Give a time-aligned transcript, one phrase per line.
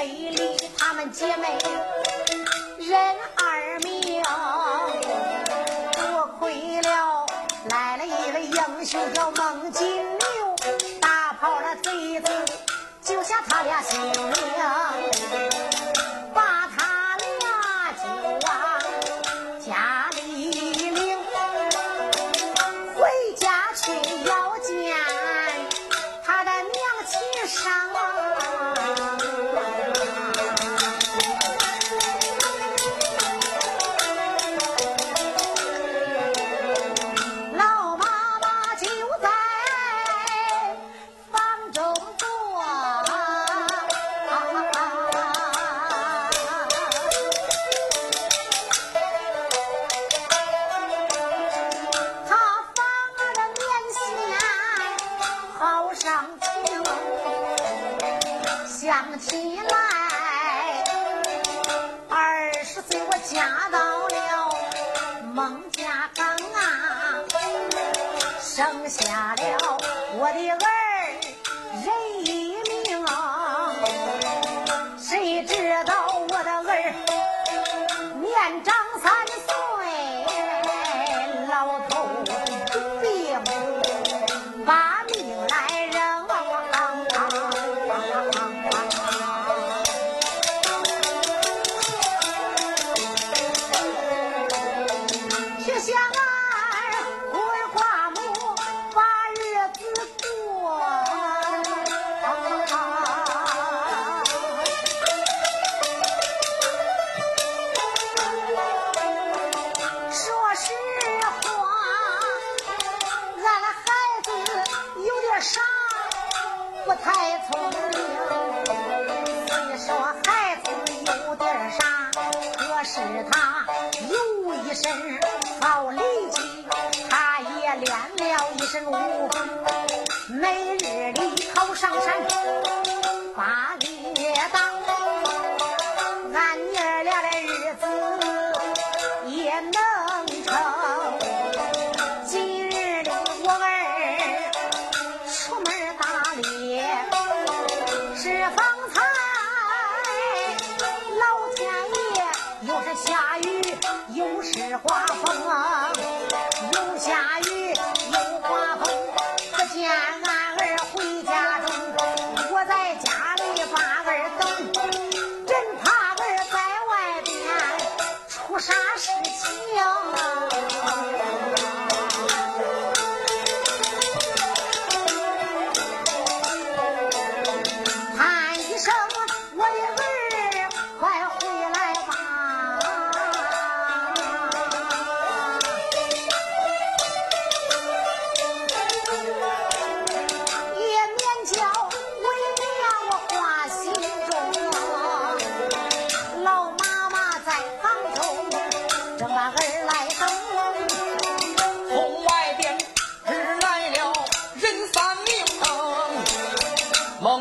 [0.00, 1.58] 非礼他们姐妹
[2.78, 4.22] 人二命，
[5.92, 7.26] 多亏了
[7.68, 10.56] 来了一位英雄叫孟金牛，
[11.02, 12.32] 打跑了贼子，
[13.02, 14.39] 救下他俩性命。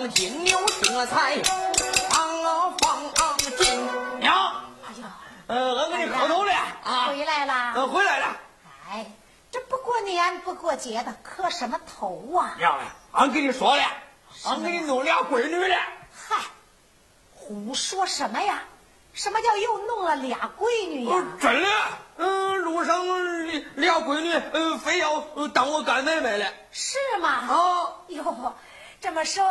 [0.09, 1.35] 金牛定了财，
[2.11, 3.87] 昂啊放昂进
[4.19, 5.17] 娘，哎呀，
[5.47, 6.53] 呃，俺给你磕头了
[6.83, 7.73] 啊，回来啦！
[7.75, 8.37] 呃，回来了，
[8.89, 9.11] 哎，
[9.51, 12.55] 这不过年不过节的，磕什么头啊？
[12.57, 13.83] 娘嘞，俺跟你说了，
[14.45, 15.75] 俺给你弄俩闺女了，
[16.27, 16.37] 嗨，
[17.35, 18.63] 胡说什么呀？
[19.13, 21.15] 什么叫又弄了俩闺女呀？
[21.15, 21.69] 呃真的，
[22.17, 27.29] 嗯、路上俩俩闺女，呃，非要呃当我干妹妹了是吗？
[27.29, 27.95] 啊。
[28.07, 28.53] 哟，
[29.01, 29.45] 这么说，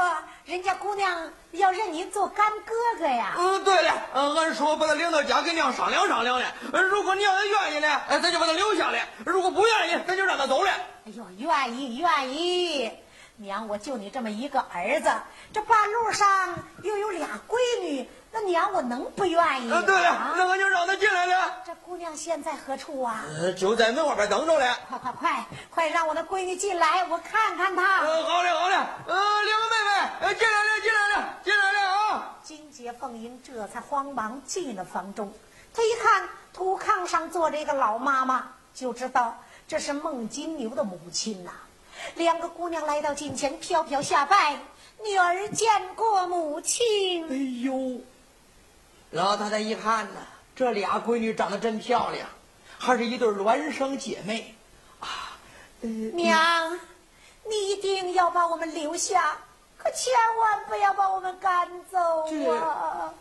[0.45, 3.35] 人家姑娘要认你做干哥哥呀？
[3.39, 6.47] 嗯，对了，嗯，俺说把他领到家跟娘商量商量了。
[6.71, 10.71] 呃如果娘也愿意呢，哎，咱就把他留下来；如果不愿意，咱就让他走了。
[11.07, 12.93] 哎呦，愿意愿意，
[13.37, 15.11] 娘，我就你这么一个儿子，
[15.55, 19.77] 这半路上又有俩闺女，那娘我能不愿意吗？
[19.77, 21.63] 呃，对了，啊那我就让她进来了。
[21.67, 23.25] 这姑娘现在何处啊？
[23.41, 24.71] 呃，就在门外边等着嘞。
[24.89, 28.01] 快快快，快让我的闺女进来，我看看她。
[28.01, 28.75] 呃，好嘞，好嘞。
[29.07, 32.37] 呃，两个妹妹，呃，进来了，进来了，进来了啊！
[32.45, 35.33] 金姐凤英这才慌忙进了房中。
[35.75, 41.53] 她一看土炕上坐着一个老妈妈，就知道这是孟金牛的母亲呐。
[42.15, 44.57] 两个姑娘来到近前，飘飘下拜
[45.03, 47.35] ：“女儿见过母亲。”哎
[47.65, 48.01] 呦，
[49.11, 50.21] 老太太一看呢，
[50.55, 52.29] 这俩闺女长得真漂亮，
[52.79, 54.55] 还是一对孪生姐妹
[55.01, 55.39] 啊！
[55.81, 56.79] 娘，
[57.49, 59.39] 你一定要把我们留下，
[59.79, 61.99] 可千万不要把我们赶走
[62.53, 63.15] 啊！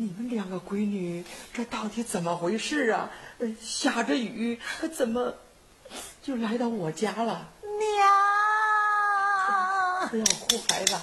[0.00, 3.10] 你们两个闺女，这到底怎么回事啊？
[3.60, 4.60] 下着雨，
[4.92, 5.34] 怎么？
[6.22, 8.08] 就来到我家了，娘！
[10.10, 10.96] 不要哭，孩子。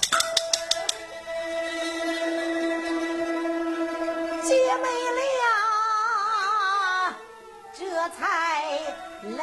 [9.22, 9.40] 泪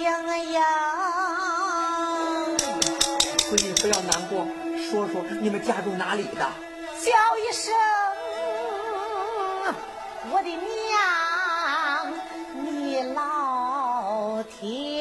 [0.00, 0.04] 盈
[0.52, 0.60] 盈。
[3.50, 4.46] 闺女不要难过，
[4.90, 6.46] 说说你们家住哪里的？
[7.00, 7.74] 叫一声，
[10.30, 10.58] 我的娘，
[12.64, 14.93] 你老天。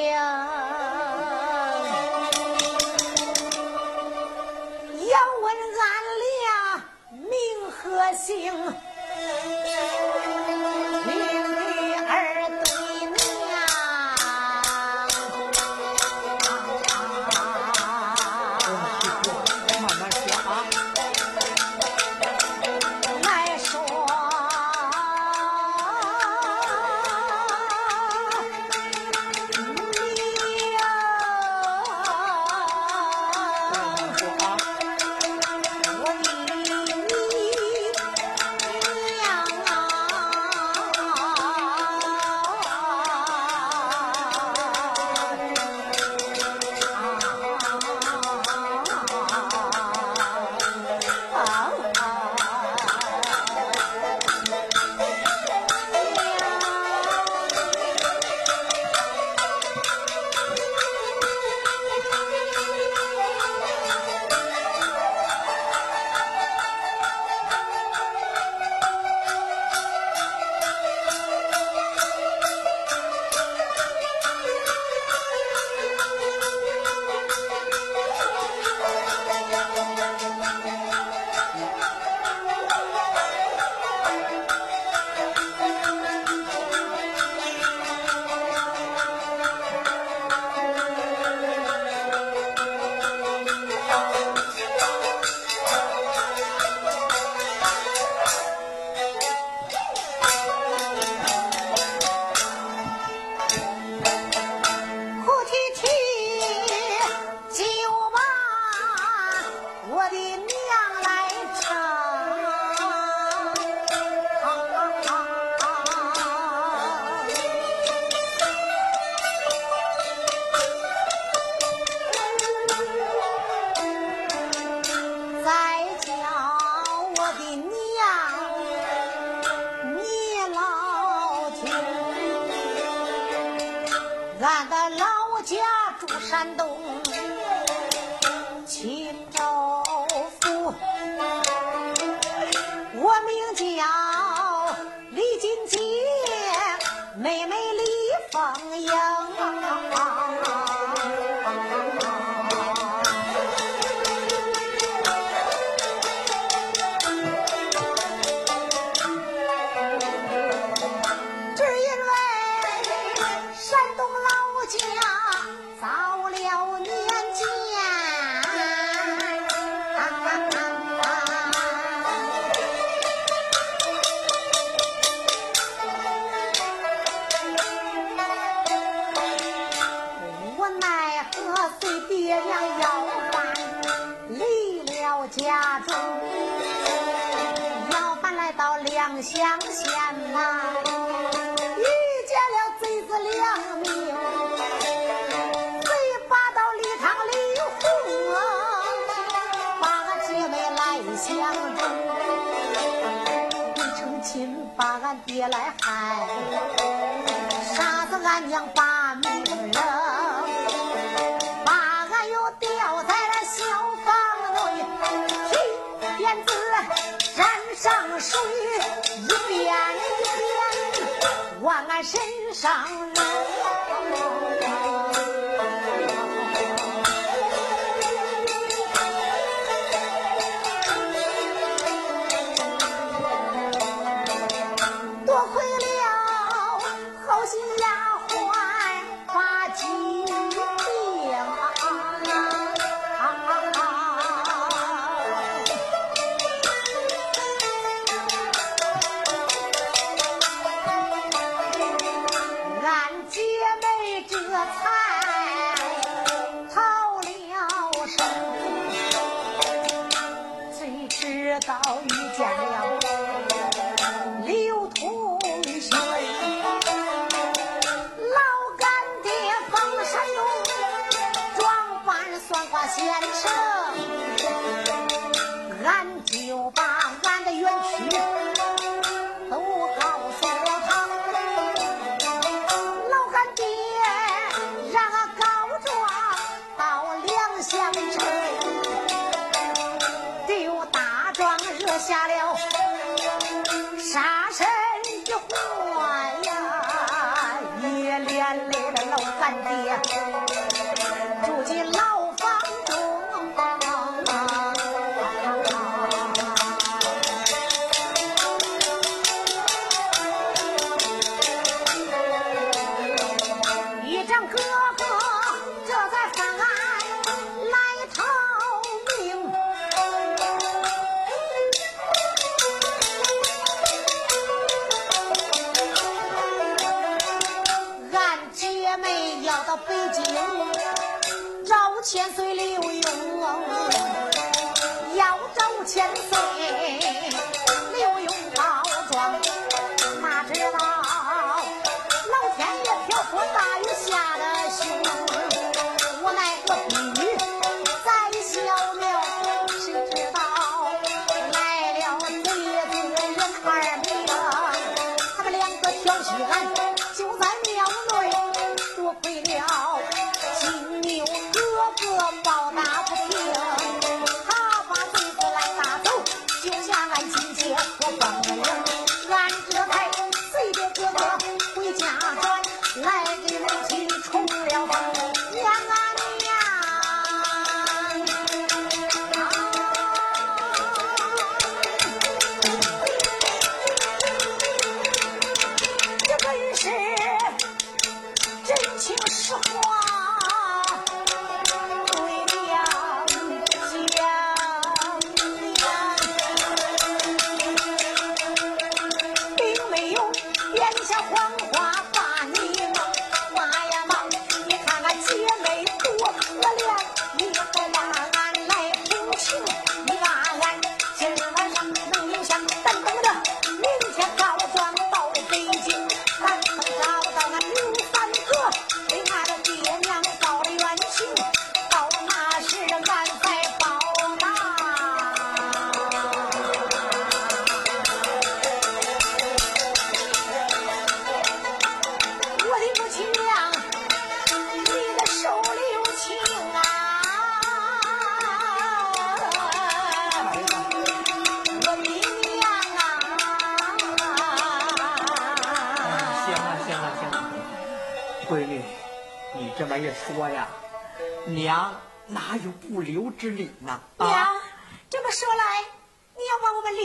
[261.65, 262.73] 早已嫁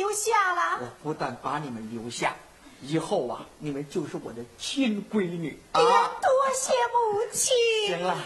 [0.09, 0.79] 留下了？
[0.81, 2.35] 我不但把你们留下，
[2.81, 7.55] 以后啊，你们就是我的亲闺女哎呀啊。，多谢母亲！
[7.89, 8.17] 行了，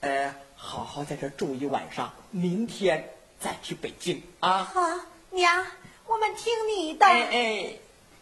[0.00, 4.64] 呃，好好在这住一晚上，明天再去北京啊。
[4.72, 4.80] 好，
[5.30, 5.66] 娘，
[6.06, 7.04] 我们听你的。
[7.04, 7.72] 哎哎，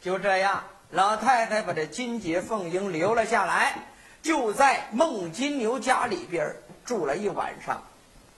[0.02, 3.86] 就这样，老太太把这金姐凤英留了下来，
[4.20, 7.84] 就在孟金牛家里边住了一晚上。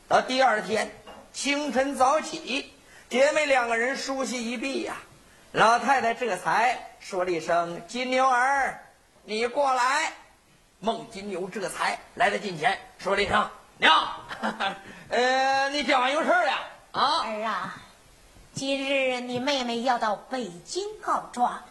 [0.09, 0.91] 到第二天
[1.33, 2.71] 清晨早起，
[3.09, 4.99] 姐妹两个人梳洗一毕呀、
[5.53, 8.83] 老太太这才说了一声：“金牛儿，
[9.25, 10.12] 你过来。”
[10.81, 13.91] 孟金牛这才来到近前，说了一声：“娘，
[15.09, 16.59] 呃，你今晚有事儿呀？
[16.93, 17.23] 啊？
[17.25, 17.83] 儿啊，
[18.53, 21.65] 今日你妹妹要到北京告状，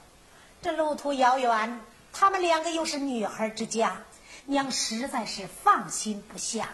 [0.63, 1.79] 这路途遥远，
[2.11, 3.97] 他们两个又是女孩之家，
[4.45, 6.69] 娘实在是放心不下。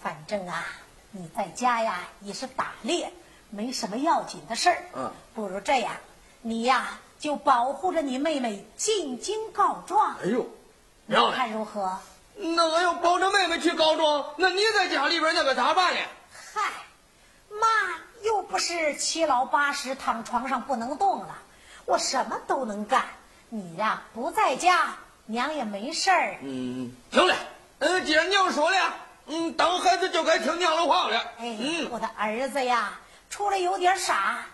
[0.00, 0.66] 反正啊，
[1.12, 3.12] 你在家呀也是打猎，
[3.52, 4.78] 没什么要紧的事儿。
[4.94, 5.92] 嗯，不如这样，
[6.40, 10.46] 你呀就保护着你妹妹进京告状，哎呦，
[11.06, 11.98] 你娘嘞！”看如何？
[12.34, 16.00] 那我要抱着妹妹去告状，那你在家里边那可咋办呢？
[16.54, 16.62] 嗨，
[17.50, 17.66] 妈
[18.24, 21.38] 又不是七老八十躺床上不能动了，
[21.84, 23.04] 我什么都能干。
[23.50, 26.38] 你呀不在家，娘也没事儿。
[26.40, 27.36] 嗯，行了，
[27.80, 28.94] 呃，既然娘说了，
[29.26, 31.18] 嗯，当孩子就该听娘的话了。
[31.38, 32.98] 哎，嗯我的儿子呀，
[33.32, 34.44] 除了有点傻，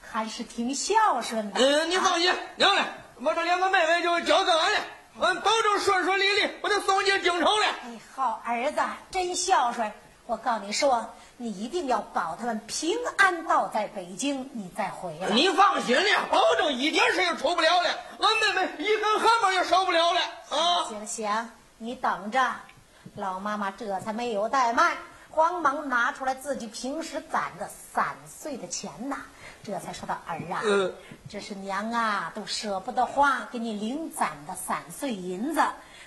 [0.00, 1.60] 还是挺孝顺的。
[1.60, 2.82] 嗯，你放心，娘嘞，
[3.20, 4.80] 我这两个妹妹就交给俺了，
[5.20, 7.66] 俺保证顺顺利利，我就送进京城了。
[7.82, 9.92] 哎，好儿子，真孝顺。
[10.24, 15.28] 我告你说，你一定要保他们平安到在北京，你再回来。
[15.28, 17.90] 你放心了，保证一点事也出不了了，
[18.20, 20.84] 俺妹妹一根汗毛也少不了了啊！
[20.88, 22.52] 行行，你等着。
[23.16, 24.96] 老妈妈这才没有怠慢，
[25.34, 29.16] 慌忙拿出来自己平时攒的散碎的钱呐，
[29.64, 30.94] 这才说道：“儿啊，嗯
[31.28, 35.60] 这是娘啊都舍不得花，给你零攒的散碎银子，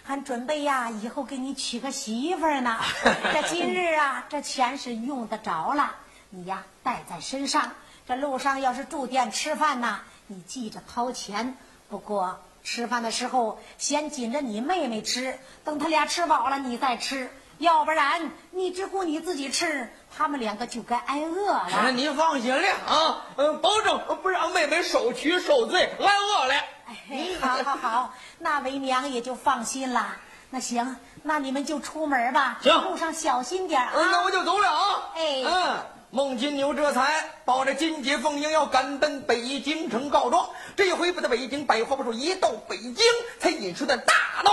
[0.05, 2.79] 还准备呀以后给你娶个媳妇儿呢。
[3.33, 5.97] 这今日啊，这钱是用得着了，
[6.29, 7.73] 你呀带在身上。
[8.07, 11.57] 这路上要是住店吃饭呐，你记着掏钱。
[11.89, 21.91] 不过吃饭的时候先紧着你妹妹吃，等他俩吃饱了你再吃，要不然你只顾你自己吃，他们两个就该挨饿那了。
[21.91, 26.53] 您放心了啊，嗯，保证不让妹妹受屈受罪，挨饿了。
[26.87, 30.15] 哎，好好好，那为娘也就放心了。
[30.49, 34.23] 那行，那你们就出门吧，行路上小心点啊嗯，那啊。
[34.23, 35.09] 我就走了啊。
[35.15, 35.77] 哎嗯，
[36.11, 40.47] 孟金牛这才抱着金姐凤英要赶奔北京城告状。
[40.75, 42.95] 这一回不在北京，百花不说，一到北京
[43.39, 44.13] 才引出的大
[44.45, 44.51] 闹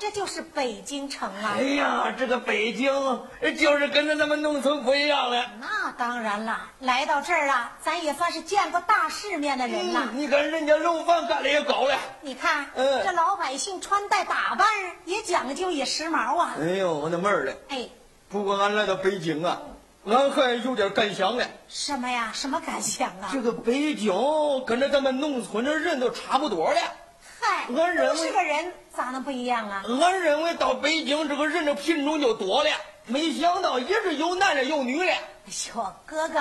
[0.00, 1.62] 这就是北京城啊哎。
[1.74, 2.90] 呀，这个北京
[3.58, 5.44] 就是跟着咱们农村不一样了。
[5.60, 10.08] 那当然了，来到这儿啊，咱也算是见过大世面的人了。
[10.10, 11.98] 嗯，你看人家楼房盖的也高了。
[12.22, 14.66] 你看，嗯这老百姓穿戴打扮
[15.04, 16.54] 也讲究也时髦啊。
[16.58, 17.56] 哎呦，我的妹儿嘞！
[17.68, 17.88] 哎，
[18.30, 19.60] 不过俺来到北京啊，
[20.06, 21.44] 俺还有点感想呢。
[21.68, 22.30] 什么呀？
[22.32, 23.28] 什么感想啊？
[23.30, 24.12] 这个北京
[24.66, 26.80] 跟着咱们农村的人都差不多了。
[27.40, 29.82] 嗨，我认为都是个人，咋能不一样啊？
[30.02, 32.70] 俺认为到北京这个人的品种就多了，
[33.06, 35.06] 没想到也是有男的有女的。
[35.06, 35.22] 哎
[35.74, 36.38] 呦，哥哥，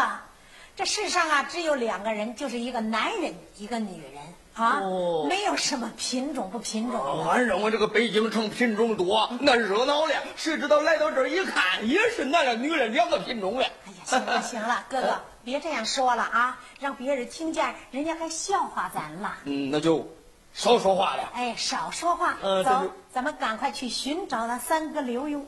[0.76, 4.22] 这世上啊，只有两个人，就是一个男人，一个女人
[4.56, 7.30] 啊，哦没有什么品种不品种的。
[7.30, 10.14] 俺认为这个北京城品种多，那热闹了。
[10.36, 13.64] 谁知道来到这儿一看，也是男的女的两个品种了。
[13.64, 19.38] 哎呀，行了行了，哥哥 别这样说了啊，让别人听见，人家还笑话咱了。
[19.46, 20.06] 嗯，那就
[20.54, 21.30] 少说话了。
[21.34, 25.44] 哎，少说话，走咱们赶快去寻找那三哥刘墉。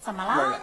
[0.00, 0.60] 怎么了？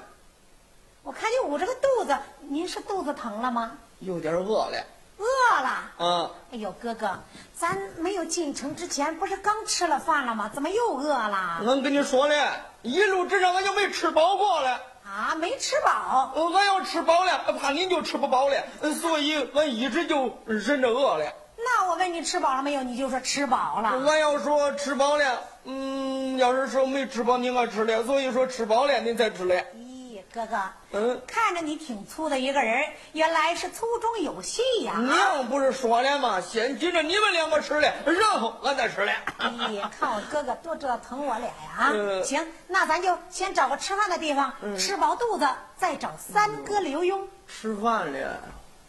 [1.04, 2.18] 我看你捂着个肚子，
[2.50, 3.74] 您是肚子疼了吗？
[4.00, 4.84] 有点饿了。
[5.20, 6.06] 饿了？
[6.06, 7.20] 啊，哎呦，哥哥，
[7.54, 10.50] 咱没有进城之前不是刚吃了饭了吗？
[10.54, 11.62] 怎么又饿了？
[11.66, 14.80] 俺跟你说了，一路之上俺就没吃饱过了。
[15.06, 16.34] 啊，没吃饱。
[16.36, 21.34] 呃俺要吃饱了，怕您就吃不饱了，呃所以俺一直就忍着饿了。
[21.70, 24.00] 那我问你吃饱了没有，你就说吃饱了。
[24.00, 29.56] 我要说吃饱了，嗯，要是说没吃饱，你爱吃了，所以说吃饱了你才吃了。
[29.76, 30.58] 咦，哥哥，
[30.94, 36.40] 嗯，看着你挺粗的一个人，原来是粗中有细呀、娘不是说了吗？
[36.40, 39.12] 先紧着你们两个吃了，然后俺再吃了。
[39.40, 41.54] 咦，看我哥哥多知道疼我俩呀！
[41.78, 45.46] 啊，嗯行，那咱就先找个吃饭的地方，吃饱肚子，
[45.78, 47.20] 再找三哥刘墉。
[47.48, 48.40] 吃饭了，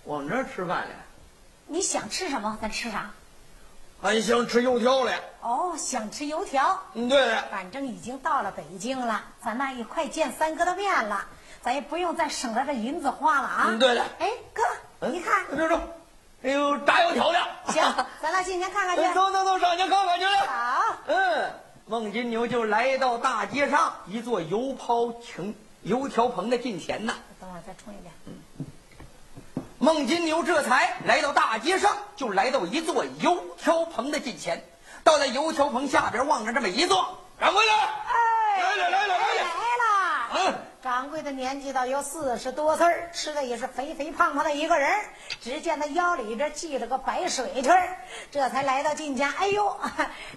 [0.04, 0.90] 往这儿吃饭了？
[1.68, 3.10] 你想吃什么，咱吃啥。
[4.00, 5.12] 俺想吃油条了。
[5.42, 11.26] 哦，想吃油条，嗯，对了，反正已经到了北京了，咱那也快见三哥的面了，
[11.62, 13.64] 咱也不用再省着这银子花了啊。
[13.68, 15.76] 嗯对了哎，哥，你看，这这，
[16.42, 17.38] 哎呦，炸油条的。
[17.72, 17.82] 行，
[18.22, 19.02] 咱俩进去看看去。
[19.02, 20.24] 哎走走走，上前看看去。
[20.26, 21.50] 好，嗯，
[21.86, 27.14] 孟金牛就来到大街上一座油泡亭油条棚的近前呐。
[27.40, 28.12] 等会儿再冲一遍。
[29.80, 34.68] 孟金牛这才来到大街上，就来到一座油条棚的近前，
[35.04, 39.44] 到了油条棚下边往着这么一坐，掌柜的，哎，来了来了来了。
[39.44, 40.28] 来了。
[40.34, 45.00] 嗯，掌柜的年纪倒有四十多岁儿吃的也是肥肥胖胖的一个人儿
[45.40, 47.96] 只见他腰里边系着个白水腿儿
[48.30, 49.28] 这才来到近前。
[49.32, 49.76] 哎呦，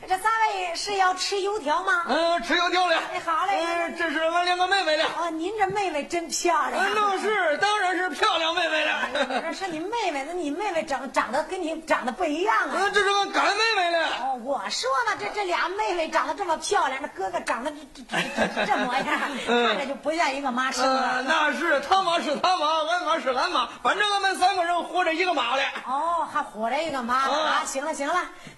[0.08, 2.06] 这三位是要吃油条吗？
[2.08, 2.98] 嗯，吃油条了。
[3.14, 5.06] 哎好嘞嗯，这是俺两个妹妹了。
[5.20, 6.86] 哦，您这妹妹真漂亮。
[6.86, 9.42] 嗯，那是，当然是漂亮妹妹我了。
[9.44, 12.72] 这是你妹妹，那你妹妹长长得跟你长得不一样啊。
[12.74, 14.08] 嗯，这是俺干妹妹了。
[14.22, 19.06] 哦，我说呢，这这俩妹妹长得这么漂亮，这哥哥长得这这这这这模样，
[19.48, 21.24] 嗯看着就不像一个妈生嗯，的。
[21.24, 25.66] 那是他妈是他妈，俺妈是俺妈，反正俺们三个人活着一个妈嘞。
[25.86, 27.66] 哦，还活着一个妈呢啊啊！
[27.66, 28.16] 行了行了，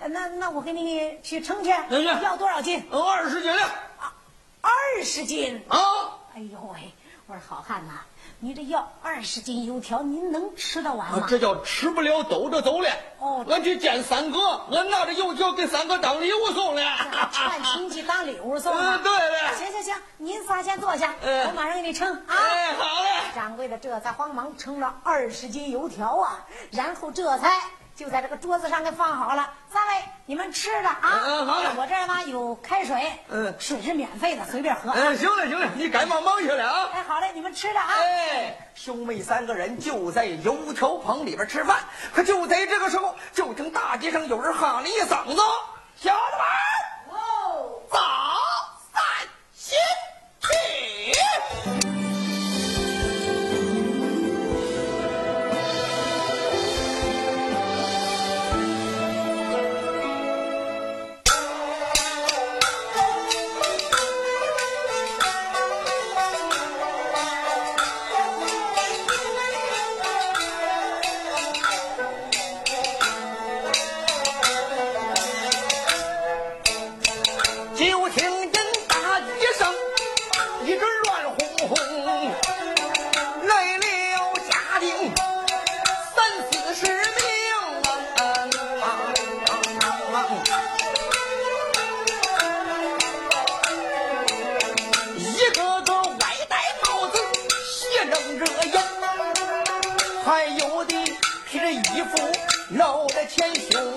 [0.09, 1.71] 那那我给你去称去，
[2.21, 2.87] 要多少斤？
[2.91, 3.63] 嗯，二十斤了。
[4.61, 5.65] 二十斤。
[5.67, 5.77] 啊，
[6.35, 6.93] 哎呦喂，
[7.25, 7.93] 我说好汉呐，
[8.43, 11.25] 你这要二十斤油条，您能吃得完吗？
[11.29, 12.89] 这叫吃不了兜着走了。
[13.19, 16.81] 哦俺去见三哥，俺拿着油条给三哥当礼物送了。
[17.31, 18.99] 串亲戚当礼物送啊嗯，！
[19.01, 19.55] 对了。
[19.55, 22.35] 行行行，您仨先坐下，嗯我马上给你称啊。
[22.35, 23.09] 哎，好嘞。
[23.33, 27.49] 掌柜的这才慌忙称了二十斤油条啊，然后这才
[27.95, 29.49] 就在这个桌子上给放好了。
[29.71, 31.21] 三位，你们吃着啊。
[31.25, 31.69] 嗯，好嘞。
[31.77, 36.89] 我这儿呢有开水，嗯，水是免费的，随便喝、嗯，行了行了，你赶忙忙去了啊。
[36.93, 37.93] 哎，好嘞，你们吃着啊。
[37.95, 41.79] 哎，兄妹三个人就在油条棚里边吃饭，
[42.13, 45.41] 可就在这个时候，就听大街上有人喊了一嗓子
[45.95, 47.99] ：“小老们，哦，早
[48.91, 49.01] 散
[49.53, 49.77] 心
[50.41, 50.49] 去。”
[103.27, 103.92] 天雄。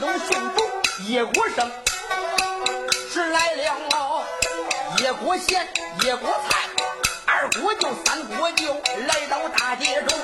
[0.00, 0.62] 都幸福
[1.06, 1.70] 一锅生。
[3.10, 3.62] 是来了
[4.98, 5.66] 一锅咸，
[6.02, 6.68] 一锅菜，
[7.26, 8.74] 二锅酒，三锅酒，
[9.06, 10.18] 来到大街中。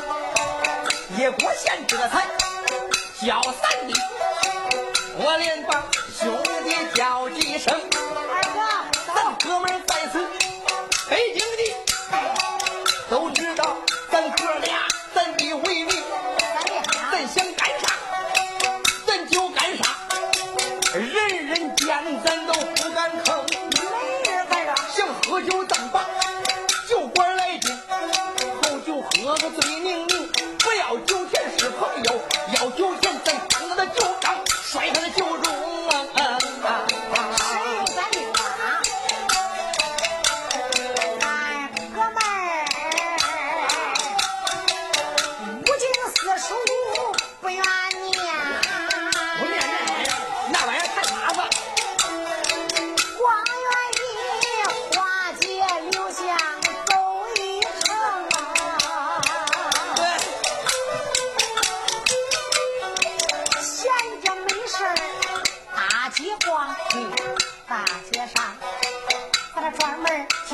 [1.16, 2.26] 一锅咸这才
[3.24, 3.94] 叫三弟，
[5.16, 5.84] 我连把
[6.18, 7.80] 兄弟叫几声。
[8.32, 8.60] 二哥，
[9.06, 10.26] 咱哥们在此
[11.08, 11.83] 北京的。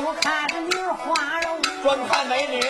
[0.02, 2.60] 我看这你花容专看美女。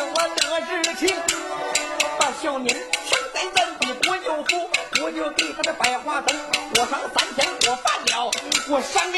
[0.00, 1.14] 我得志气
[2.18, 2.80] 把小民生
[3.34, 6.34] 在咱的国有府国有给他的百花灯
[6.74, 8.30] 我上三天过半了
[8.70, 9.11] 我上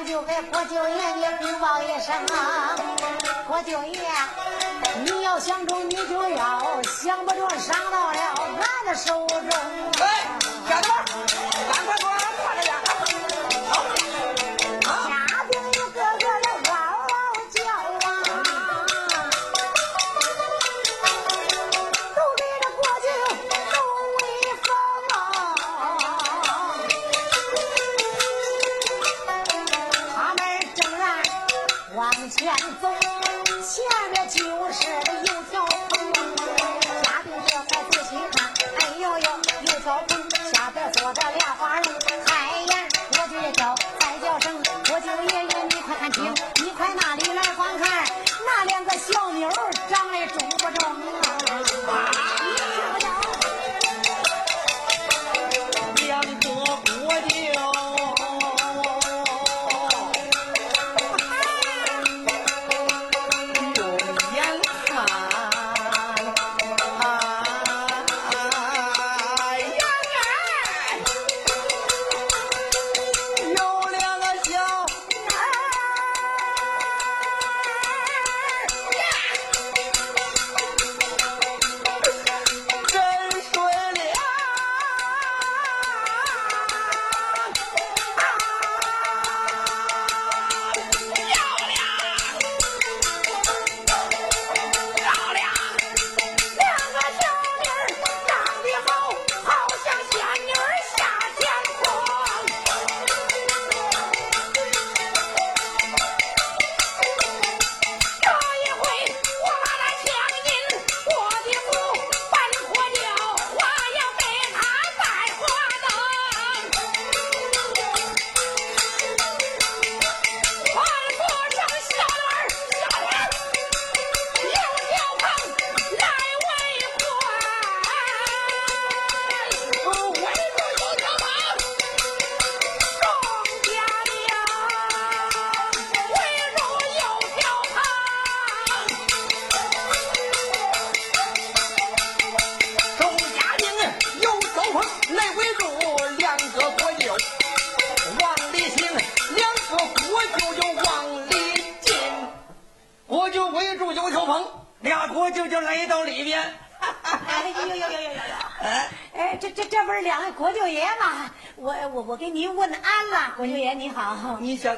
[0.00, 2.74] 俺就给国舅爷你禀报一声啊，
[3.46, 4.00] 国舅爷，
[5.04, 9.50] 你要想中你就要，想不中伤到了俺的手中。
[10.00, 10.38] 哎，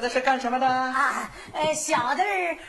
[0.03, 1.31] 子是干什么的啊？
[1.53, 2.23] 呃，小的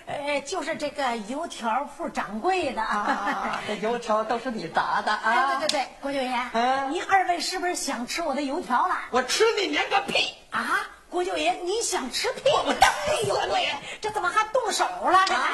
[0.07, 3.61] 呃就是这个油条铺掌柜的啊。
[3.67, 5.59] 这油条都是你炸的啊？
[5.59, 8.97] 对对对，郭舅爷，嗯，您二位是不是想吃我的油条了？
[9.11, 10.87] 我吃你连个屁啊！
[11.11, 12.43] 郭舅爷，你想吃屁？
[12.49, 13.69] 哎呦喂，
[14.01, 15.11] 这怎么还动手了？
[15.27, 15.35] 呢？
[15.35, 15.51] 啊？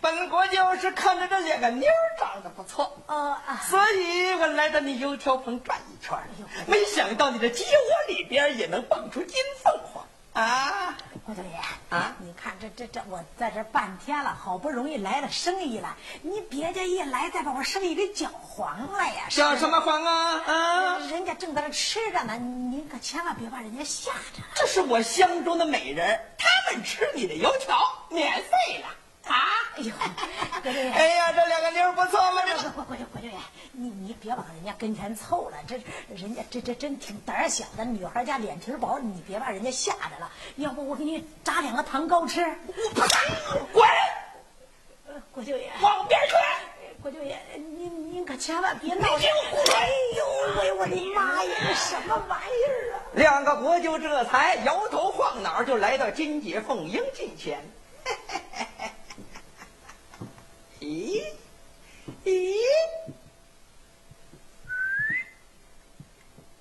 [0.00, 1.88] 本国就是看着这两个妞
[2.18, 6.18] 长得不错，啊，所以我来到你油条棚转一圈。
[6.66, 10.04] 没想到你的鸡窝里边也能蹦出金凤凰。
[10.32, 10.65] 啊，
[11.26, 11.58] 郭大爷
[11.90, 12.14] 啊！
[12.20, 19.24] 你看这这这，我在这半天了，好不容易来了生意了，你别家一来，再把我生意给搅黄了呀！
[19.28, 20.40] 搅什么黄啊？
[20.46, 20.98] 啊！
[21.10, 24.46] 人家正在这吃着呢，您可千万别把人家吓着了。
[24.54, 27.76] 这是我相中的美人，他们吃你的油条
[28.08, 28.86] 免费了。
[29.28, 29.34] 啊！
[29.76, 29.92] 哎呦，
[30.68, 32.42] 哎呀，这两个妞不错嘛！
[32.44, 33.34] 这国国舅国舅爷，
[33.72, 35.76] 你你别往人家跟前凑了，这
[36.14, 40.30] 人家这这真挺胆小的女孩家脸皮薄，你别把人家吓着了。
[40.56, 42.44] 要不我给你炸两个糖糕吃？
[43.72, 43.88] 滚！
[45.32, 46.34] 国舅爷，往边去！
[47.00, 49.08] 国舅爷，您您可千万别闹！
[49.14, 49.20] 哎
[50.16, 50.24] 呦
[50.60, 53.00] 喂，我的妈呀，这什么玩意儿啊！
[53.12, 57.60] 两个国舅这才摇头晃脑就来到金姐凤英近前。
[58.04, 58.40] 咦咦！
[58.56, 58.68] 哎
[60.86, 61.20] 咦
[62.24, 62.54] 咦！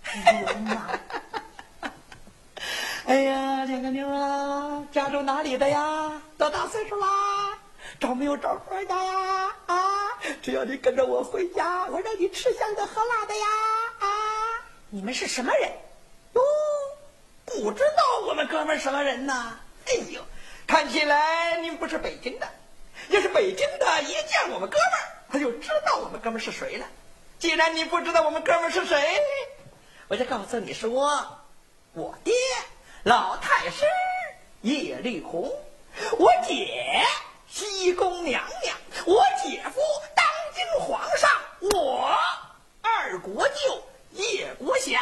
[3.06, 6.20] 哎呀，两个妞啊，家住哪里的呀？
[6.39, 7.08] 多大岁数啦？
[7.99, 9.56] 找没有找活的呀？
[9.68, 10.10] 啊！
[10.41, 13.45] 只要你跟着我回家，我让你吃香的喝辣的呀！
[13.99, 14.08] 啊！
[14.89, 15.70] 你们是什么人？
[16.34, 16.41] 哟，
[17.45, 19.60] 不知道我们哥们什么人呐？
[19.86, 20.20] 哎呦，
[20.66, 22.47] 看起来您不是北京的。
[23.10, 26.86] 要是北京的，一见我们哥们儿，他就知道我们哥们儿是谁了。
[27.39, 29.20] 既然你不知道我们哥们儿是谁，
[30.08, 31.38] 我就告诉你说，
[31.93, 32.34] 我爹
[33.03, 33.86] 老太师
[34.62, 35.51] 叶丽红，
[36.18, 37.03] 我姐
[37.47, 38.76] 西宫娘娘，
[39.06, 39.80] 我姐夫
[40.16, 41.30] 当今皇上，
[41.74, 42.18] 我
[42.82, 44.99] 二国舅叶国贤，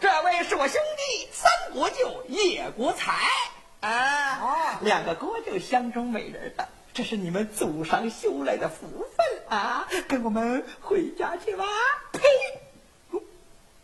[0.00, 3.12] 这位是我兄弟三国舅叶国才。
[3.80, 9.86] 啊，两个国舅相中美人了，这是你们祖上修来的福分啊！
[10.08, 11.62] 跟我们回家去吧。
[12.10, 12.22] 呸！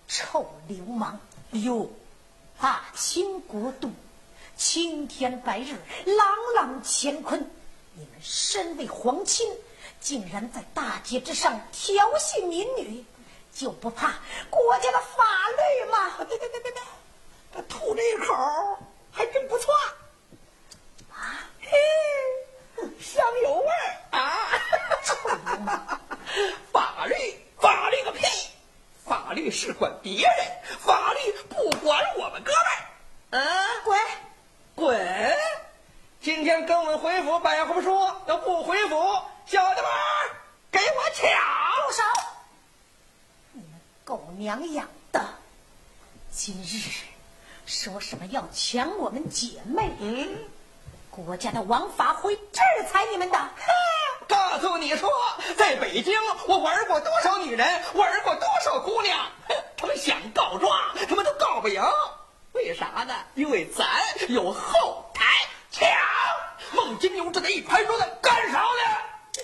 [0.09, 1.21] 臭流氓！
[1.51, 1.91] 哟，
[2.59, 3.91] 大清国度，
[4.57, 7.51] 青天白日，朗朗乾坤，
[7.93, 9.47] 你们身为皇亲，
[10.01, 13.05] 竟然在大街之上调戏民女，
[13.53, 14.15] 就不怕
[14.49, 16.25] 国家的法律吗？
[16.25, 16.73] 对对对对
[17.53, 18.35] 对，吐这一口
[19.11, 19.71] 还真不错。
[21.11, 21.69] 啊，嘿，
[23.01, 24.49] 香油味儿啊！
[26.73, 27.15] 法律，
[27.59, 28.27] 法律个屁！
[29.05, 32.63] 法律是管别人，法律不管我们哥们
[33.31, 33.39] 儿。
[33.39, 33.41] 啊，
[33.85, 33.99] 滚，
[34.75, 35.37] 滚！
[36.21, 38.97] 今天跟我们回府百户说，要不回府，
[39.47, 39.91] 小的们
[40.71, 41.29] 给我抢！
[41.89, 42.03] 住手！
[43.53, 45.21] 你们狗娘养的，
[46.31, 46.91] 今日
[47.67, 49.91] 说什么要抢我们姐妹？
[50.01, 50.39] 嗯，
[51.15, 52.61] 国家的王法会制
[52.91, 53.39] 裁你们的。
[54.27, 55.11] 告诉你说，
[55.59, 56.15] 在北京
[56.49, 59.19] 我玩过多少女人，玩过多少姑娘，
[59.77, 60.71] 他们想告状，
[61.07, 61.83] 他们都告不赢。
[62.53, 63.15] 为啥呢？
[63.35, 63.87] 因为咱
[64.29, 65.25] 有后台。
[65.71, 65.87] 抢！
[66.73, 69.43] 孟金牛这得一拍桌子，干啥呢？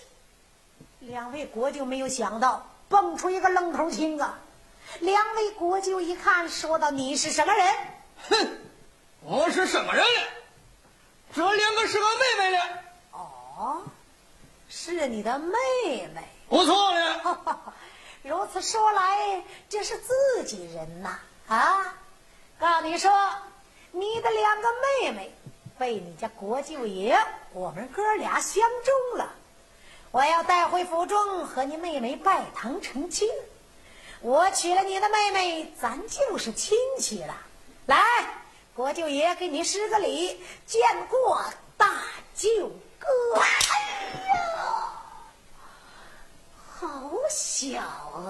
[1.01, 4.39] 两位国舅没有想到，蹦出一个愣头青啊！
[5.01, 7.75] 两位国舅一看，说道：“你是什么人？”
[8.31, 8.59] 哼，
[9.21, 10.05] 我是什么人
[11.29, 11.35] 呢？
[11.35, 12.63] 这两个是个妹妹呢。
[13.13, 13.83] 哦。
[14.71, 15.55] 是你的妹
[16.15, 17.59] 妹，不错呢。
[18.23, 21.19] 如此说来，这是自己人呐！
[21.47, 21.95] 啊，
[22.59, 23.11] 告你说，
[23.93, 24.69] 你的两个
[25.03, 25.35] 妹妹
[25.79, 27.19] 被你家国舅爷
[27.55, 29.33] 我们哥俩相中了，
[30.11, 33.27] 我要带回府中和你妹妹拜堂成亲。
[34.21, 37.35] 我娶了你的妹妹，咱就是亲戚了。
[37.87, 38.05] 来，
[38.79, 41.45] 国舅爷给你施个礼，见过
[41.77, 42.01] 大
[42.37, 42.71] 舅
[43.01, 43.09] 哥。
[46.71, 47.83] 好小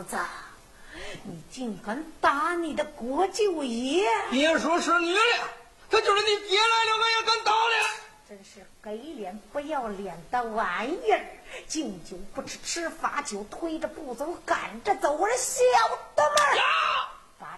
[0.09, 0.17] 子，
[1.25, 4.09] 你竟敢打你的国舅爷！
[4.31, 5.49] 别说是你了，
[5.91, 8.31] 他就是你爹来了，我也敢打你。
[8.31, 11.27] 真是给脸不要脸的玩意儿！
[11.67, 15.63] 敬酒不吃吃罚酒，推着不走赶着走，我小
[16.17, 16.59] 的们，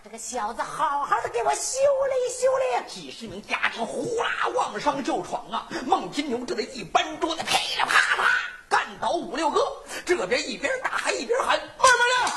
[0.03, 1.78] 这个小子好好的给我修
[2.09, 2.88] 理修理！
[2.88, 5.68] 几十名家丁呼啦往上就闯啊！
[5.84, 8.30] 孟金牛这的一搬桌子，噼里啪啦
[8.66, 9.61] 干倒五六个。
[10.07, 12.32] 这边一边打还一边喊：“妹妹了，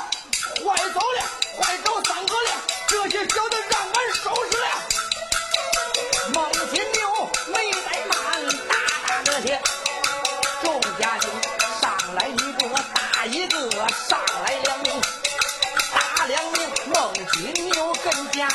[0.62, 1.22] 快走了，
[1.56, 2.50] 快找三哥了！
[2.86, 4.68] 这些小子让俺收拾了。”
[6.34, 8.74] 孟金牛没怠慢，大
[9.08, 9.58] 大的些
[10.62, 11.30] 众家丁
[11.80, 14.73] 上来一个打一个，上来了，
[17.34, 18.48] 孟金牛跟家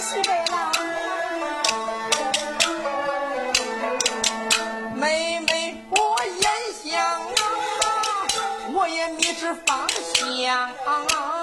[0.00, 0.70] 西北啦，
[4.94, 7.26] 妹妹，我也想啊，
[8.72, 11.35] 我也迷失方向啊。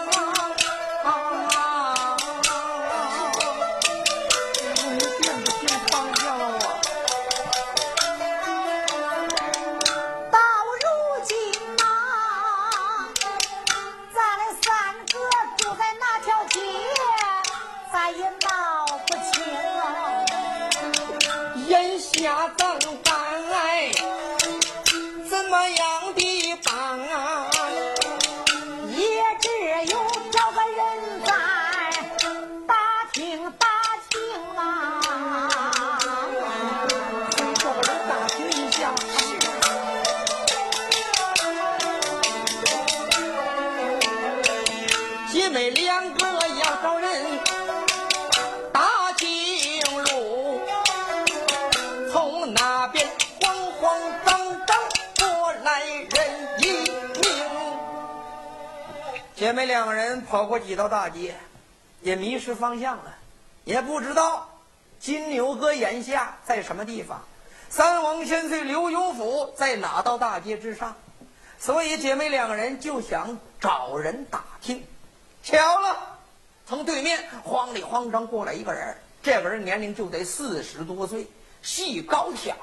[60.54, 61.36] 过几道大街，
[62.04, 63.16] 也迷失方向了，
[63.64, 64.48] 也不知道
[65.00, 67.24] 金牛哥眼下在什么地方，
[67.72, 70.96] 三王千岁刘有福在哪道大街之上，
[71.58, 74.86] 所以姐妹两个人就想找人打听。
[75.42, 76.20] 巧了，
[76.68, 81.28] 从对面慌里慌张过来一个人，这个人年龄就得四十多岁，
[81.64, 82.56] 细高挑，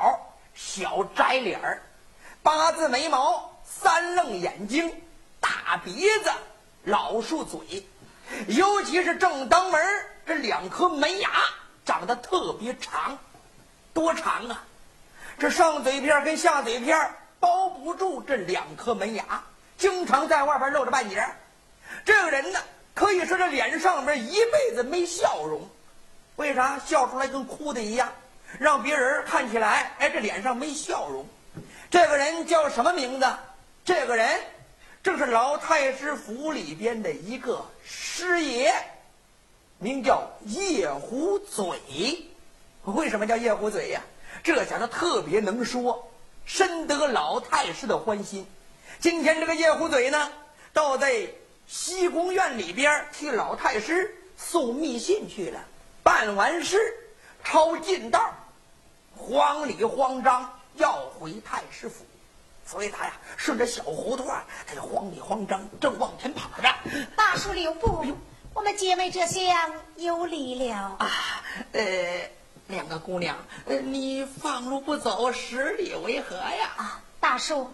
[0.55, 1.83] 小窄脸儿，
[2.41, 4.95] 八字眉毛，三愣眼睛，
[5.41, 6.31] 大鼻子。
[6.85, 7.85] 老树嘴，
[8.49, 9.81] 尤其是正当门
[10.27, 11.31] 这两颗门牙
[11.85, 13.19] 长得特别长，
[13.93, 14.65] 多长啊！
[15.39, 19.43] 这上嘴片跟下嘴片包不住这两颗门牙，
[19.77, 21.25] 经常在外边露着半截。
[22.05, 22.61] 这个人呢，
[22.95, 25.69] 可以说这脸上面一辈子没笑容。
[26.37, 28.11] 为啥笑出来跟哭的一样？
[28.59, 31.27] 让别人看起来，哎，这脸上没笑容。
[31.91, 33.27] 这个人叫什么名字？
[33.85, 34.41] 这个人
[35.03, 38.71] 正是老太师府里边的一个师爷，
[39.79, 41.81] 名叫叶虎嘴。
[42.85, 44.03] 为什么叫叶虎嘴呀？
[44.43, 46.11] 这小子特别能说，
[46.45, 48.47] 深得老太师的欢心。
[48.99, 50.31] 今天这个叶虎嘴呢，
[50.75, 51.29] 倒在
[51.67, 55.65] 西宫院里边替老太师送密信去了。
[56.03, 56.79] 办完事，
[57.43, 58.35] 抄近道，
[59.17, 62.05] 慌里慌张要回太师府，
[62.71, 64.27] 所以他呀顺着小胡同，
[64.67, 66.69] 他就慌里慌张，正往前跑着。
[67.17, 68.05] 大叔留步，
[68.55, 71.11] 我们姐妹这厢有礼了啊。
[71.73, 72.31] 呃。
[72.69, 76.71] 两个姑娘，呃，你放路不走，十里为何呀？
[76.77, 77.69] 啊，大叔，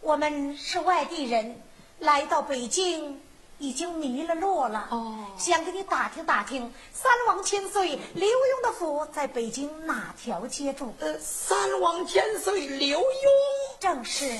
[0.00, 1.62] 我们是外地人，
[2.00, 3.20] 来到北京
[3.62, 4.88] 已经迷了路了。
[4.90, 10.92] 哦，想跟你打听打听，三王千岁刘墉的府在北京哪条街住？
[10.98, 13.04] 呃，三王千岁刘墉
[13.78, 14.36] 正是。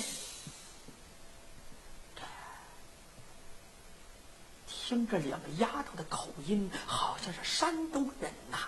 [4.67, 8.59] 听这两个丫头的口音，好像是山东人呐。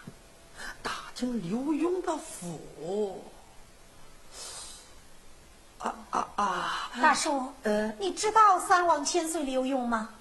[0.83, 3.25] 打听刘墉的府，
[5.79, 6.91] 啊啊啊！
[7.03, 10.15] 大叔，呃，你知道三王千岁刘墉吗？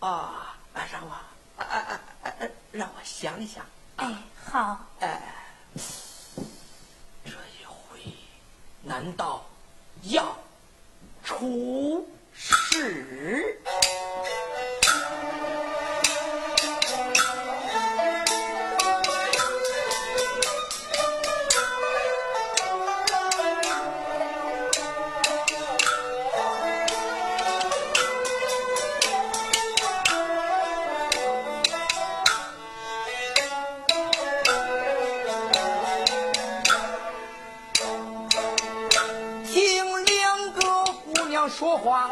[0.00, 0.56] 啊，
[0.90, 1.12] 让我，
[1.56, 2.32] 啊啊啊
[2.72, 3.64] 让我想一想。
[3.96, 4.86] 哎，好。
[5.00, 5.34] 哎，
[7.24, 8.00] 这一回，
[8.82, 9.44] 难道
[10.04, 10.36] 要
[11.22, 13.60] 出事？
[41.82, 42.10] 话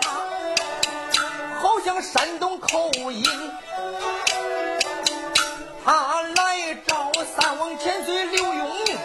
[1.61, 3.25] 好像山东口音，
[5.85, 8.97] 他来找三王千岁刘墉，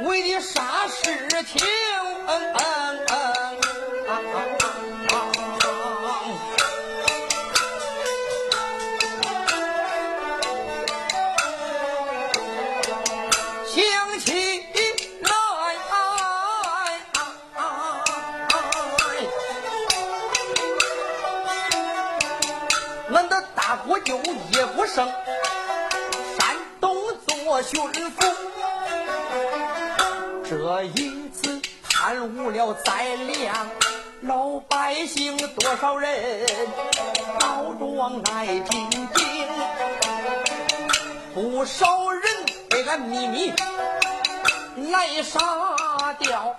[0.00, 1.64] 为的啥事情？
[27.66, 28.22] 巡抚，
[30.48, 31.60] 这一次
[31.90, 33.68] 贪污了灾粮，
[34.20, 36.46] 老百姓多少人
[37.40, 39.48] 告状来进京，
[41.34, 42.22] 不少人
[42.70, 43.52] 被俺秘密
[44.92, 46.54] 来杀掉。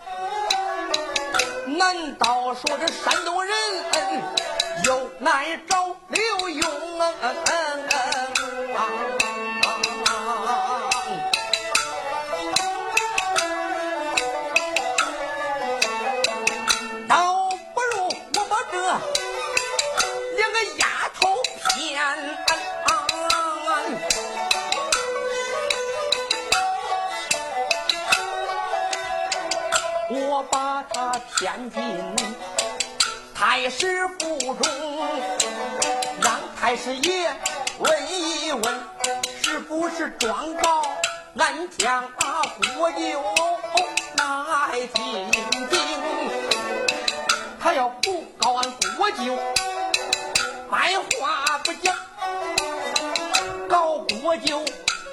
[1.68, 3.56] 难道说这山东人
[4.84, 6.62] 又来找刘墉？
[8.76, 8.84] 倒
[31.08, 31.82] 把她骗进
[33.34, 34.68] 太师府中。
[36.22, 37.34] 让太师爷
[37.80, 38.84] 问一问，
[39.42, 40.84] 是不是状告
[41.38, 42.04] 俺家
[42.76, 43.24] 国舅
[44.08, 45.32] 来进
[45.70, 45.78] 京？
[47.58, 49.38] 他要不告俺国舅，
[50.70, 51.96] 白话不讲；
[53.70, 54.66] 告国舅，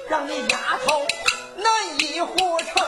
[0.09, 1.05] 让你丫头
[1.55, 1.65] 难
[1.99, 2.83] 以活成。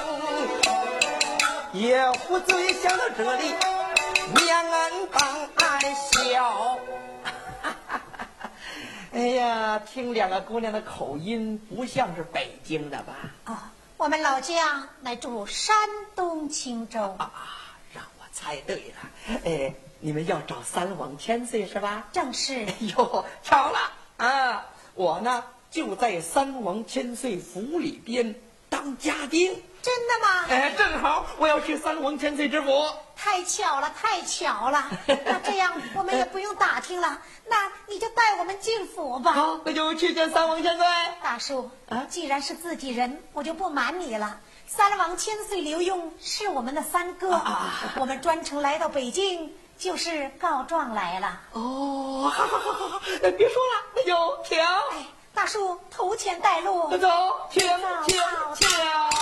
[1.78, 3.50] 叶虎嘴想到这里，
[4.34, 4.66] 面
[5.12, 5.80] 帮俺
[6.12, 6.80] 笑。
[9.14, 13.14] 哎呀，听两个姑娘的口音，不像是北京的吧？
[13.44, 15.76] 啊，我们老家乃住山
[16.16, 17.00] 东青州。
[17.20, 17.32] 啊，
[17.94, 19.40] 让我猜对了。
[19.46, 22.08] 哎，你们要找三王千岁是吧？
[22.12, 22.66] 正是。
[22.66, 23.78] 哎呦，巧了
[24.18, 24.66] 啊！
[24.96, 28.34] 我呢就在三王千岁府里边
[28.70, 29.48] 当家丁，
[29.82, 30.46] 真的吗？
[30.50, 34.90] 哎，正好我要去三王千岁之府，太巧了，太巧了。
[35.08, 39.32] 那这样我们也不用打听了，那你就带我们进府吧。
[39.32, 40.86] 好，那就去见三王千岁。
[41.24, 44.40] 大叔啊，既然是自己人，我就不瞒你了。
[44.68, 47.42] 三王千岁刘墉是我们的三哥，
[47.96, 51.40] 我们专程来到北京就是告状来了。
[51.54, 52.30] 哦，
[53.22, 54.58] 别说了，那就请。
[55.38, 56.90] 大叔，头前带路。
[56.98, 57.08] 走，
[57.52, 57.62] 请
[58.08, 58.18] 请
[58.56, 59.17] 请。